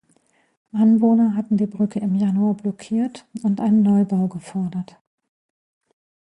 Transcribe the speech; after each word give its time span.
Anwohner 0.71 1.35
hatten 1.35 1.57
die 1.57 1.67
Brücke 1.67 1.99
im 1.99 2.15
Januar 2.15 2.55
blockiert 2.55 3.27
und 3.43 3.61
einen 3.61 3.83
Neubau 3.83 4.27
gefordert. 4.27 4.97